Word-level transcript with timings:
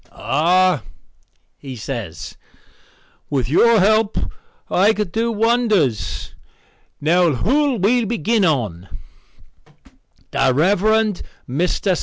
"Ah," 0.11 0.81
he 1.59 1.75
says, 1.75 2.35
"with 3.29 3.47
your 3.47 3.79
help 3.79 4.17
I 4.67 4.93
could 4.93 5.11
do 5.11 5.31
wonders. 5.31 6.33
Now 6.99 7.33
who'll 7.33 7.77
we 7.77 8.03
begin 8.05 8.43
on?" 8.43 8.89
"The 10.31 10.53
Rev. 10.55 10.81
Mr. 11.47 11.97